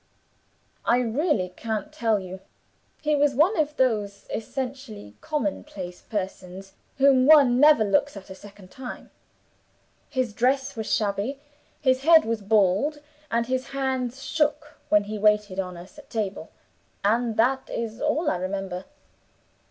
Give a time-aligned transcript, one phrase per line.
[0.83, 2.39] "I really can't tell you;
[3.03, 8.71] he was one of those essentially commonplace persons, whom one never looks at a second
[8.71, 9.11] time.
[10.09, 11.39] His dress was shabby,
[11.79, 12.97] his head was bald,
[13.29, 16.49] and his hands shook when he waited on us at table
[17.03, 18.85] and that is all I remember.